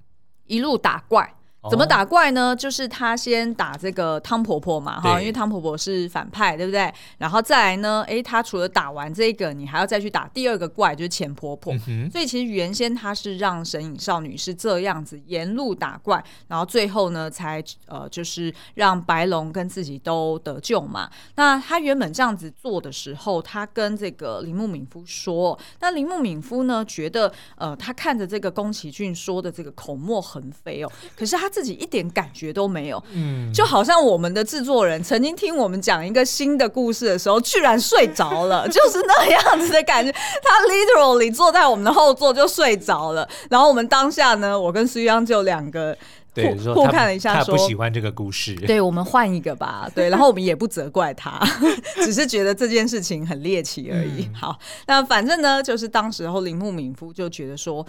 [0.47, 1.35] 一路打怪。
[1.71, 2.55] 怎么打怪呢？
[2.55, 6.93] 就是他先打这个汤婆婆嘛，哈，因为汤婆婆是反派，对不对？
[7.17, 11.75] 然后再来呢，哎，他除了打完这个，你还要再去打第二个怪，就是钱婆婆。
[11.89, 21.11] 嗯、所以其实原先他是让神隐少女是这样子沿路打怪，然后最后呢，才呃就是让白龙跟自己都得救嘛。
[21.37, 31.51] 那他原本这样子做的时候，他跟这个铃木敏夫说，那铃木敏夫呢觉得呃他看着这个宫崎骏说的这个口沫横飞哦，可是他。
[31.55, 40.11] 自己一点感觉都没有，嗯，就好像我们的制作人曾经听我们讲一个新的故事的时候，居然睡着了， 就是那样子的感觉。
[40.11, 45.97] 他 literally 坐在我们的后座就睡着了，然后我们当下呢，我跟苏央就两个
[46.35, 51.41] 互互看了一下说，不喜欢这个故事，对，我们换一个吧，对，然后我们也不责怪他，
[52.03, 54.25] 只是觉得这件事情很猎奇而已。
[54.25, 57.87] 嗯、好，那反正呢，就是当时候铃木敏夫就觉得说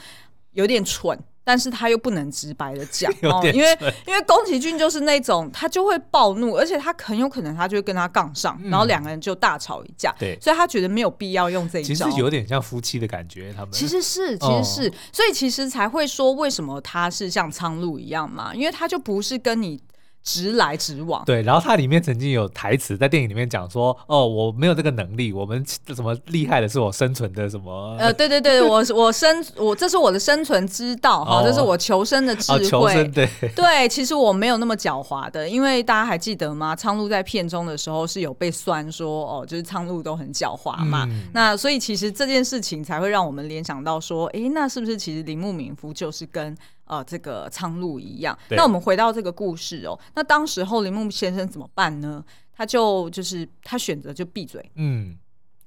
[0.55, 1.17] 有点蠢。
[1.47, 10.11] 但是他又不能直白的讲 哦，因为因为宫崎骏就是那种他就会暴怒，而且他很有可能他就会跟他杠上，嗯、然后两个人就大吵一架。
[10.17, 12.07] 对，所以他觉得没有必要用这一招。
[12.07, 19.79] 其实有点像夫妻的感觉，他们其实是其实是，哦、所以其实才会说为什么他是像苍鹭一样嘛，因为他就不是跟你。
[20.25, 21.43] 直来直往，对。
[21.43, 25.63] 然后它里面曾经有台词在电影里面讲说：“哦，我没有这个能力，我们
[25.95, 27.95] 什么厉害的是我生存的什么？
[27.99, 32.57] 呃，对对对，我我生我这是我的生存之道哈，这是我求生的智慧。
[32.57, 36.75] 哦，求生，对 对，其实我没有那么狡猾的，因为大家还记得吗？
[36.75, 41.05] 苍鹭在片中的时候是有被酸说哦，就是苍鹭都很狡猾嘛。
[41.07, 46.57] 嗯、那所以其实这件事情才会让我们联想到说，哎，那是不是其实铃木敏夫就是跟。
[46.85, 48.37] 呃，这个苍鹭一样。
[48.49, 52.23] 那我们回到这个故事哦，那当时候铃木先生怎么办呢？
[52.55, 55.17] 他就就是他选择就闭嘴，嗯，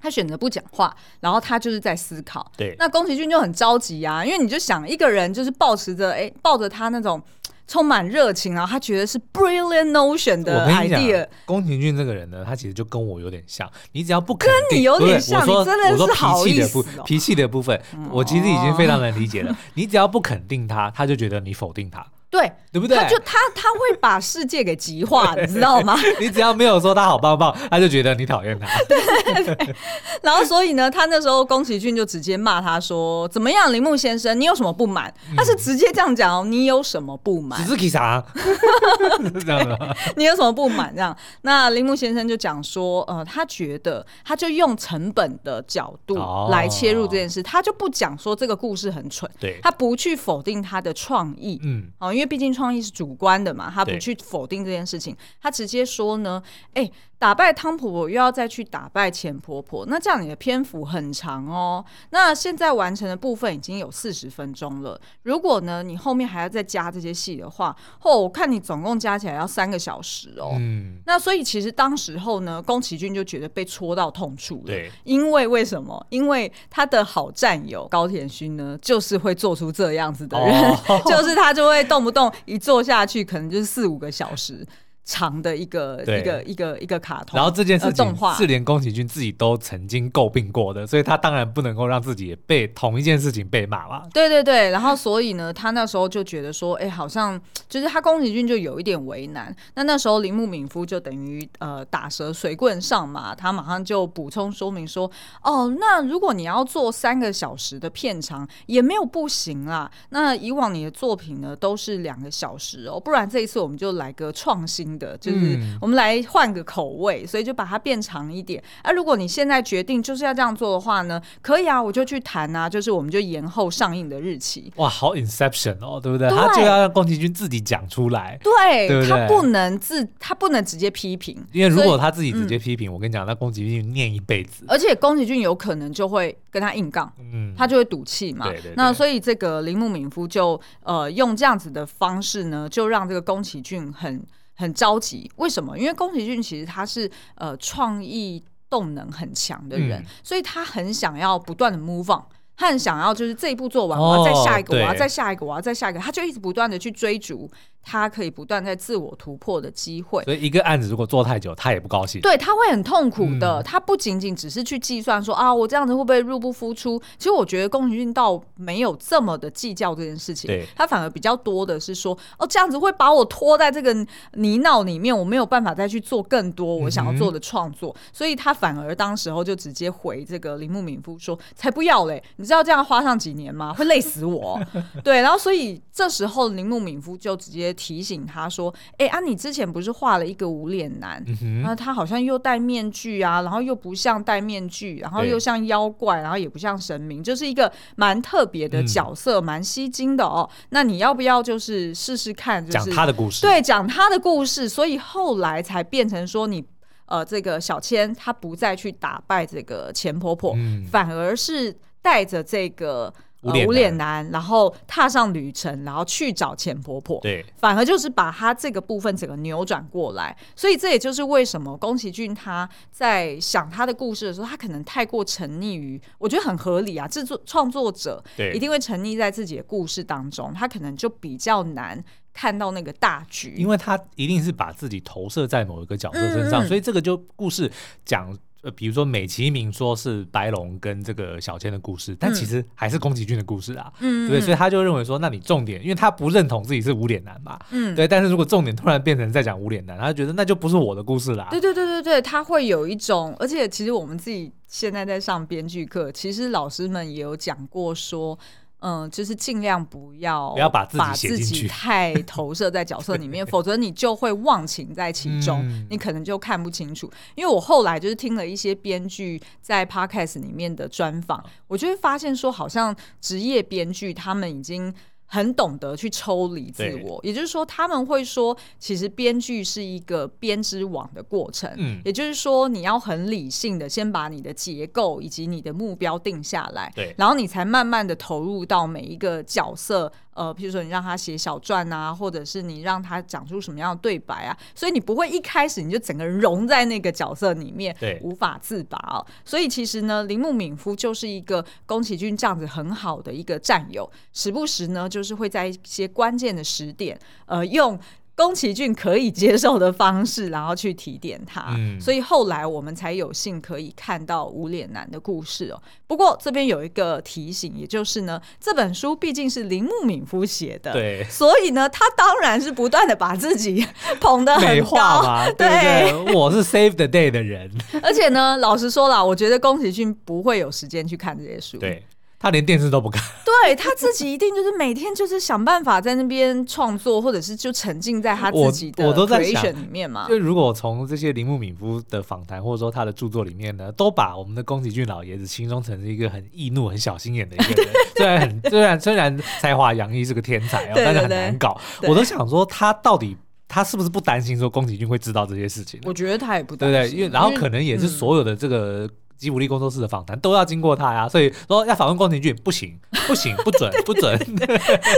[0.00, 2.50] 他选择不讲话，然后他就是在思考。
[2.56, 7.22] 对，那宫崎骏就很着急啊，因为你就想一个人就是抱持着哎，抱着他那种。
[7.68, 11.24] 充满热情，然后他觉得是 brilliant notion 的 idea。
[11.44, 13.70] 宫崎骏这个人呢，他其实就跟我有点像。
[13.92, 19.52] 你只要不肯定，跟 你有点像，我说真的是好意思、哦、脾气的部脾气的部分，嗯、我其实已经非常能理解了。
[19.52, 22.04] 哦、你只要不肯定他，他就觉得你否定他。
[22.30, 22.94] 对，对不对？
[22.96, 25.96] 他就他他会把世界给极化，你知道吗？
[26.20, 28.66] 你只要没有说他好棒棒，他就觉得你讨厌他。
[28.86, 29.74] 对，对，对，
[30.22, 37.58] 然后所以呢，他那时候宫崎骏就直接骂他说：“怎么样，铃木先生，你有什么不满？”嗯、他是直接这样讲哦，你有什么不满？
[37.64, 38.22] 只是啥？
[38.36, 39.96] 是这样的。
[40.16, 40.92] 你有什么不满？
[40.94, 46.18] 这样，那铃木先生就讲说：“呃，他觉得他就用成本的角度
[46.50, 56.42] 来切入这件事，哦、他就不讲说这个故事很蠢，对，他不去否定他的创意，嗯，哦。”因为毕竟创意是主观的嘛，他不去否定这件事情，他直接说呢，
[56.74, 61.84] 哎、欸，打败汤婆婆又要再去打败钱婆婆，那这样你的篇幅很长哦。
[62.10, 70.56] 那现在完成的部分已经有四十分钟了，如果呢你后面还要再加这些戏的话，哦，我看你总共加起来要三个小时哦。
[70.58, 76.04] 嗯，那所以其实当时候呢，宫崎骏就觉得被戳到痛处了，对，因为为什么？
[76.10, 82.07] 因为他的好战友高田勋呢，就是会做出这样子的人，哦、 就是他就会动。
[82.07, 84.66] 不动一坐下去，可能就是四五个小时。
[85.08, 94.06] 长的一个一个一个一个卡通，然后这件事情是连宫崎骏自己都曾经诟病过的，所以他当然不能够让自己被同一件事情被骂了。
[94.12, 97.40] 对对对，然后所以呢，他那时候就觉得说，哎，好像
[97.70, 99.54] 就是他宫崎骏就有一点为难。
[99.76, 105.10] 那那时候铃木敏夫就等于呃打蛇随棍上嘛，他马上就补充说明说，
[105.42, 109.90] 哦，那如果你要做三个小时的片长也没有不行啦。
[110.10, 114.97] 那以往你的作品呢都是两个小时哦，不然这一次我们就来个创新。
[114.98, 118.62] 新的，就是我们来换个口味，所以就把它变长一点。
[118.82, 124.72] 啊，如果你现在决定就是要这样做的话呢，可以啊，我就去谈啊，就是我们就延后上映的日期。
[124.76, 126.28] 哇，好 Inception 哦，对不对？
[126.28, 129.10] 对，他就要让宫崎骏自己讲出来，对，对不对？
[129.10, 138.46] 他不能自，他不能直接批评，因为如果他自己直接批评，嗯、我跟你讲，那宫崎骏念一辈子，而且宫崎骏有可能就会跟他硬杠，嗯，他就会赌气嘛。
[138.46, 144.22] 对对对，那所以这个铃木敏夫就呃用这样子的方式呢，就让这个宫崎骏很
[144.58, 145.30] 很着急。
[145.36, 145.78] 为什么？
[145.78, 152.22] 因为宫崎骏其实他是呃创意动能很强的人，嗯、所以他很想要不断的 move on。
[152.60, 157.48] 他很想要，就是这一步做完，我要再下一个，我要再下一个，我要再下一个，他就一直不断的去追逐。
[157.82, 162.20] 他可以不断在自我突破的机会，所以一个案子如果做太久，他也不高兴。
[162.20, 163.60] 对，他会很痛苦的。
[163.60, 167.00] 嗯、他不仅仅只是去计算说啊，我这样子会不会入不敷出？
[167.16, 170.48] 其实我觉得宫崎骏倒没有这么的计较这件事情。
[170.48, 173.94] 对，他反而比较多的是说，哦，这样子会把我拖在这个
[174.34, 177.90] 泥淖里面，我没有办法再去做更多我想要做的创作。
[177.96, 182.22] 嗯、所以他反而当时候就直接回这个铃木敏夫说：“才不要嘞！
[182.36, 183.72] 你知道这样花上几年吗？
[183.72, 184.60] 会累死我。”
[185.02, 188.74] 对，然后所以这时候铃木敏夫就直接提醒他说。
[188.98, 191.22] 哎、欸、啊，你之前不是画了一个无脸男？
[191.26, 200.48] 那、嗯、哼他好像又戴面具啊，然后又不像戴面具，然后又像妖怪，然后也不像神明，就是一个蛮特别的角色，蛮、嗯、吸睛的哦。
[200.70, 203.42] 那你要不要就是试试看，就是讲他的故事？
[203.42, 206.64] 对，讲他的故事，所以后来才变成说你
[207.06, 213.12] 呃，这个小千他不再去打败这个钱婆婆，嗯、反而是带着这个。
[213.42, 217.20] 无脸、呃、无脸男，然后踏上旅程，然后去找钱婆婆。
[217.20, 220.36] 对，反而就是把他这个部分整个扭转过来。
[220.56, 227.06] 所以这也就是为什么宫崎骏他在想他的故事的时候，他可能太过沉溺于，我觉得很合理啊。
[227.06, 237.70] 制作创作者对一定会沉溺在自己的故事当中，他可能就比较难看到那个大局，因为他一定是把自己投射在某一个角色身上，嗯、所以这个就故事
[238.04, 238.36] 讲。
[238.62, 251.46] 呃，比如说美其名说是白龙跟这个小千的故事，但其实还是宫崎骏的故事啊，嗯，对，所以他就认为说，那你重点，因为他不认同自己是无脸男嘛，嗯，对，但是如果重点突然变成在讲无脸男，他就觉得那就不是我的故事啦。
[251.50, 258.38] 对对对对对，他会有一种，而且其实我们自己现在在上编剧课，其实老师们也有讲过说。
[258.80, 267.10] 嗯，就是尽量不要不要把把自己太投射在角色里面， 否则你就会忘情在其中，嗯、你可能就看不清楚。
[267.34, 274.94] 因为我后来就是听了一些编剧在 Podcast 里面的专访，我就会发现说，好像职业编剧他们已经。
[275.30, 281.70] 很懂得去抽离自我，也就是说，他们会说，其实编剧是一个编织网的过程。
[281.76, 290.10] 嗯，也就是说，你要很理性的先把你的结构以及你的目标定下来，对，然后你才慢慢的投入到每一个角色。
[290.38, 299.26] 呃，譬如说你让他写小传啊，或者是你让他讲出什么样的对白啊，所以你不会一开始你就整个人融在那个角色里面，对，无法自拔哦。
[299.44, 307.98] 所以其实呢，铃木敏夫就是一个宫崎骏这样子很好的一个战友，时不时呢就是会在一些关键的时点，呃，用。
[308.38, 315.82] 宫崎骏可以接受的方式，然后去提点他，嗯、所以后来我们才有幸可以看到无脸男的故事哦。
[316.06, 323.84] 不过这边有一个提醒，也就是呢，这本书毕竟是铃木敏夫写的，对，所以呢，他当然是不断的把自己
[324.20, 325.20] 捧得很高。
[325.24, 327.68] 嘛， 对，我是 Save the Day 的人，
[328.04, 332.04] 而且呢，老实说了，我觉得宫崎骏不会有时间去看这些书，对。
[332.40, 340.28] 他连电视都不看，对，他自己一定就是每天就是想办法在那边创作，或者是就沉浸在他自己的 creation 里面嘛。
[340.28, 351.76] 就如果从这些铃木敏夫的访谈或者说他的著作里面呢，都把我们的宫崎骏老爷子形容成是一个很易怒、很小心眼的一个人， 虽然很 虽然虽然才华洋溢是个天才哦，但是很难搞。
[352.02, 353.36] 我都想说他到底
[353.66, 355.98] 他是不是不担心说宫崎骏会知道这些事情？
[356.04, 359.10] 我觉得他也不担心，对对，因为然后可能也是所有的这个。
[359.38, 362.98] 吉卜力工作室的访谈都要经过他呀，所以说要访问宫崎骏不行，
[363.28, 364.36] 不行，不准，不准。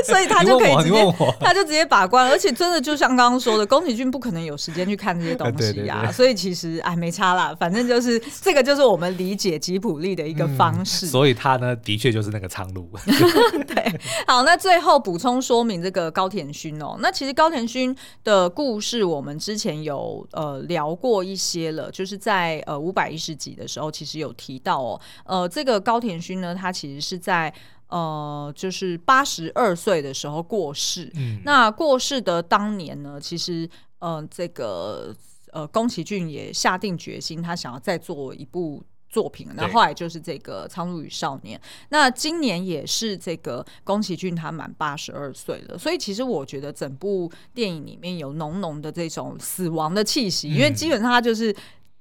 [0.04, 11.06] 所以他就可以直接，他就直接把关，而且真的就像刚刚说的，宫崎骏不可能有时间去看这些东西呀，所以其实哎没差啦，反正就是这个就是我们理解吉普力的一个方式。
[11.06, 12.86] 嗯、所以他呢，的确就是那个苍鹭。
[13.66, 24.20] 对，好，那最后补充说明这个高田勋哦，那其实高田勋的故事我们之前有呃聊过一些了，就是在呃五百一十集的时候，其实。
[24.20, 27.50] 有提到哦，呃，这个高田勋呢，他其实是在
[27.90, 31.10] 呃，就是八十二岁的时候过世。
[31.16, 33.68] 嗯，那过世的当年呢，其实
[33.98, 35.14] 呃，这个
[35.52, 41.58] 呃，宫崎骏也下定决心，他想要再做一部作品，那后，后来就是这个《苍鹭与少年》。
[41.88, 51.54] 那今年也是这个宫崎骏他满八十二岁了，所以其实我觉得整部电影里面有浓浓的这种死亡的气息，嗯、因为基本上他就是。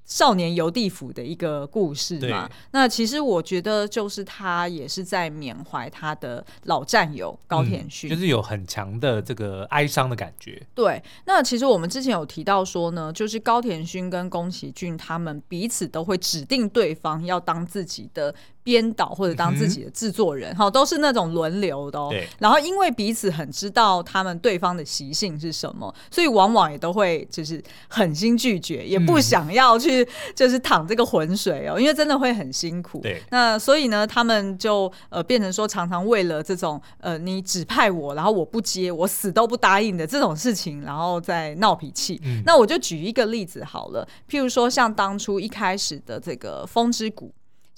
[0.09, 10.61] 少年游地府的一个故事嘛，那其实我觉得就是他也是在缅怀他的老战友高田勋，嗯，就是有很强的这个哀伤的感觉。
[10.73, 18.33] 对，那其实我们之前有提到说呢，就是高田勋跟宫崎骏他们彼此都会指定对方要当自己的。
[18.69, 22.09] 编导或者当自己的制作人，哈、嗯，都是那种轮流的哦。
[22.11, 22.27] 对。
[22.37, 32.99] 然后因为彼此很知道他们对方的习性是什么，所以往往也都会就是狠心拒绝，也不想要去 就是淌这个浑水哦，因为真的会很辛苦。
[33.01, 33.19] 对。
[33.31, 42.21] 那所以呢，他们就呃变成说，常常为了这种呃你指派我，然后我不接，我死都不答应的这种事情，然后再闹脾气。
[42.23, 42.43] 嗯。
[42.45, 47.25] 那我就举一个例子好了，譬如说像当初一开始的这个《风之谷》。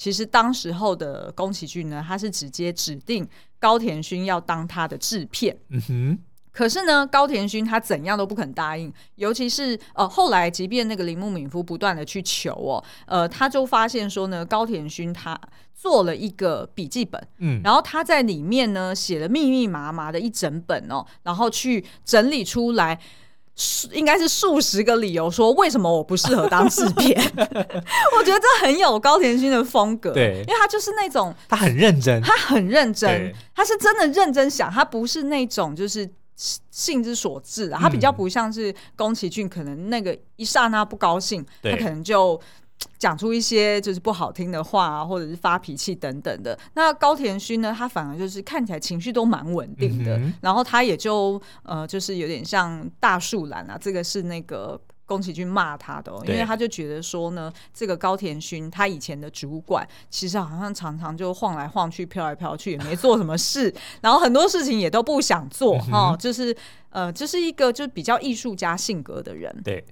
[0.01, 3.27] 其实当时候的宫崎骏呢，他是直接指定
[3.59, 5.55] 高田勋要当他的制片。
[5.69, 6.19] 嗯哼。
[6.51, 15.39] 可是呢，高田勋他怎样都不肯答应，尤其是呃后来，即便那个铃木敏夫不断的去求哦，呃，他就发现说呢，高田勋他
[15.75, 22.99] 做了一个笔记本，嗯，然后他在里面呢写了密密麻麻的一整本哦，然后去整理出来。
[23.91, 27.21] 应该是数十个理由说为什么我不适合当制片，
[28.17, 42.39] 我觉得这很有高田勋的风格，对，因为他就是那种他很认真，他很认真，他是真的认真想，他不是那种就是性之所至啊，他比较不像是宫崎骏，可能那个一刹那不高兴，他可能就。
[42.97, 46.57] 讲出一些就是不好听的话啊，或者是发脾气等等的。
[46.73, 53.77] 那高田勋呢，他反而就是看起来情绪都蛮稳定的，嗯、然后他也就呃，就是有点像大树懒啊。
[53.79, 66.55] 这个是那个宫崎骏骂他的，因为他就觉得说呢，这个高田勋他以前的主管其实好像常常就晃来晃去、飘来飘去，也没做什么事， 然后很多事情也都不想做哈、嗯，就是
[66.89, 69.61] 呃，就是一个就比较艺术家性格的人。
[69.63, 69.83] 对。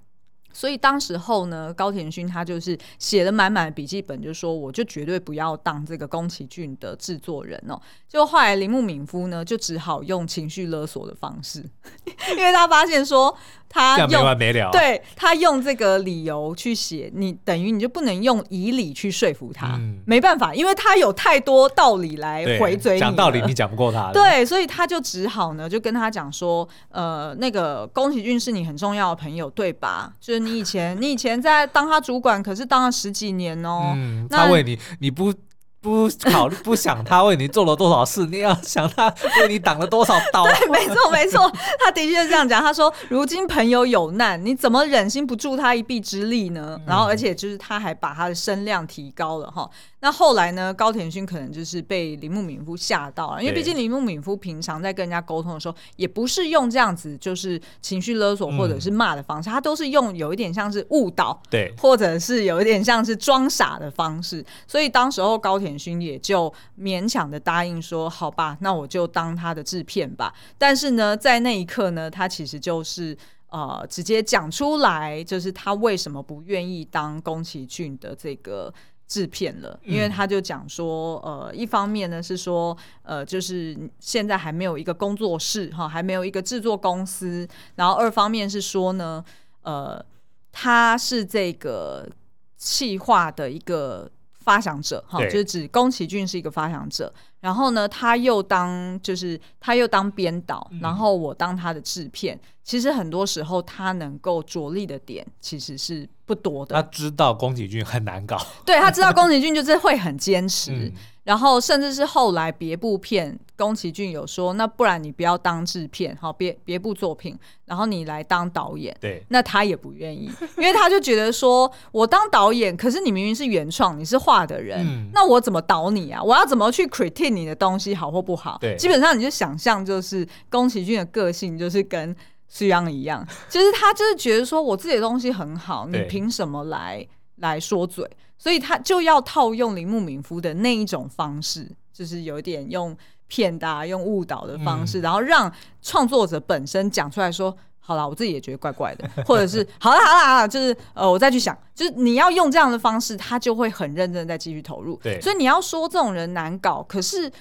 [0.51, 7.79] 所以当时候呢，高田勋他就是写了满满的笔记本，就说我就绝对不要当这个宫崎骏的制作人哦。
[8.07, 11.63] 就后来铃木敏夫呢，就只好用情绪勒索的方式，
[12.35, 13.35] 因为他发现说。
[13.71, 22.99] 他用没完没了，对他用这个理由去写，你等于你就不能用以理去说服他，嗯，没办法，因为他有太多道理来回嘴你。
[22.99, 30.11] 讲道理你讲不过他，对，所以他就只好呢，就跟他讲说，呃，那个宫崎骏是你很重要的朋友，对吧？
[30.19, 35.33] 就是你以前 你以前在当他主管，可是当了十几年哦，嗯，他为你你不。
[35.81, 39.07] 不考虑， 不想他为你做了多少事，你要想他
[39.39, 40.43] 为你挡了多少刀。
[40.59, 42.61] 对，没错，没错，他的确是这样讲。
[42.61, 49.69] 他说：“如今朋友有难，你怎么忍心不助他一臂之力呢？”然后，而且就是他还把他的声量提高了哈。
[50.01, 50.73] 那后来呢？
[50.73, 64.45] 高田勋可能就是被铃木敏夫吓到了，因为毕竟铃木敏夫平常在跟人家沟通的时候，也不是用这样子就是情绪勒索或者是骂的方式，他都是用有一点像是误导，对，或者是有一点像是装傻的方式。
[64.65, 73.17] 所以当时候高田勋也就勉强的答应说：“好吧，那我就当他的制片吧。”但是呢，在那一刻呢，他其实就是
[73.49, 78.73] 呃直接讲出来，就是他为什么不愿意当宫崎骏的这个。
[79.09, 87.45] 制片了，因为他就讲说，呃，一方面呢是说，呃，就是现在还没有一个工作室哈，还没有一个制作公司，
[87.75, 89.25] 然后二方面是说呢，
[89.63, 90.05] 呃，
[90.51, 92.07] 他是这个
[92.55, 94.09] 企划的一个
[94.49, 102.39] 发想者哈，就是指宫崎骏是一个发想者，然后呢，他又当就是他又当编导，然后我当他的制片。
[102.63, 106.75] 其实很多时候，他能够着力的点其实是不多的。
[106.75, 110.91] 他知道宫崎骏很难搞，对，他知道宫崎骏就是会很坚持，嗯，
[111.29, 118.97] 然后甚至是后来别部片，宫崎骏有说，那不然你不要当制片，好，别别部作品，然后你来当导演。
[118.99, 120.27] 对，那他也不愿意，
[120.57, 126.19] 因为他就觉得说，我当导演，可是你明明是原创，你是画的人，嗯，那我怎么导你啊？
[126.19, 128.57] 我要怎么去 critique 你的东西好或不好？
[128.59, 132.15] 对，基本上你就想象，就是宫崎骏的个性就是跟。
[132.51, 138.03] 苏央一样，就是他就是觉得说，我自己的东西很好，你凭什么来来说嘴？
[138.39, 149.07] 所以他就要套用铃木敏夫的那一种方式，就是有点用骗大、用误导的方式，嗯，然后让创作者本身讲出来说：“好了，我自己也觉得怪怪的。
[149.27, 154.95] ”或者是“好了好了好了”，就是呃，我再去想，就是你要用这样的方式，他就会很认真的再继续投入。
[155.03, 157.31] 对，所以你要说这种人难搞，可是。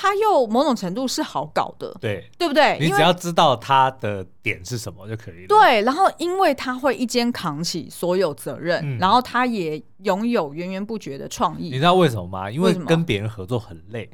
[0.00, 2.78] 他又某种程度是好搞的，对对不对？
[2.80, 5.48] 你只要知道他的点是什么就可以了。
[5.48, 11.64] 对，然后因为他会一肩扛起所有责任，嗯、然后他也拥有源源不绝的创意。
[11.64, 12.48] 你知道为什么吗？
[12.48, 14.08] 因为跟别人合作很累。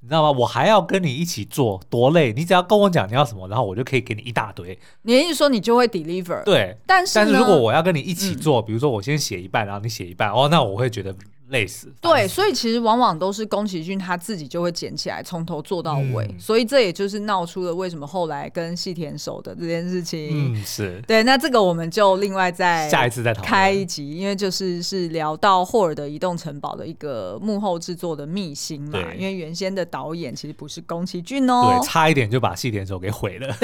[0.00, 0.30] 你知道吗？
[0.30, 2.32] 我还要跟你一起做，多累！
[2.32, 4.78] 你只要跟我讲你要什么，然后我就可以给你一大堆。
[5.02, 6.42] 你的意思说你就会 deliver？
[6.44, 11.14] 对，但是但是如果我要跟你一起做，嗯、比如说我先写一半，然后你写一半，哦，那我会觉得。
[11.50, 20.52] 累死，对，所以其实往往都是宫崎骏他自己就会捡起来，从头做到尾，嗯、所以这也就是闹出了为什么后来跟细田守的这件事情。
[20.52, 21.22] 嗯，是对。
[21.22, 28.92] 那这个我们就另外再下一次再开一集，因为就是是聊到霍尔的移动城堡的一个幕后制作的秘辛嘛。
[28.92, 33.56] 对因为原先的导演其实不是宫崎骏哦，对，差一点就把细田守给毁了。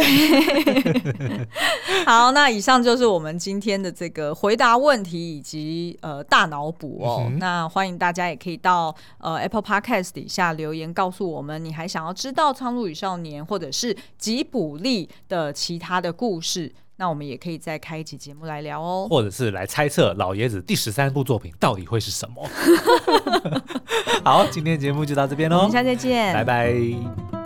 [2.07, 7.68] 好，那以上就是我们今天的这个回答问题以及呃大脑补哦，嗯、那。
[7.75, 22.49] 欢迎大家也可以到呃 Apple Podcast 底下留言告诉我们，你还想要知道《苍鹭与少年》或者是吉卜力的其他的故事，那我们也可以再开一期节目来聊哦，或者是来猜测老爷子第十三部作品到底会是什么。
[24.25, 27.43] 好，今天节目就到这边喽，我们下次再见，拜拜。